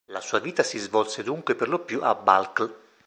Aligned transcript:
La 0.07 0.19
sua 0.19 0.39
vita 0.39 0.63
si 0.63 0.79
svolse 0.79 1.23
comunque 1.23 1.53
per 1.53 1.69
lo 1.69 1.77
più 1.77 1.99
a 2.03 2.15
Balkh. 2.15 2.75